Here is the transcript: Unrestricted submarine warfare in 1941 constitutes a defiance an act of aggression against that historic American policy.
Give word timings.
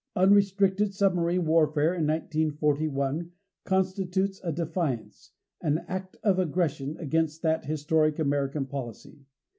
Unrestricted 0.15 0.95
submarine 0.95 1.45
warfare 1.45 1.93
in 1.93 2.07
1941 2.07 3.29
constitutes 3.65 4.41
a 4.43 4.51
defiance 4.51 5.29
an 5.61 5.85
act 5.87 6.17
of 6.23 6.39
aggression 6.39 6.97
against 6.97 7.43
that 7.43 7.65
historic 7.65 8.17
American 8.17 8.65
policy. 8.65 9.27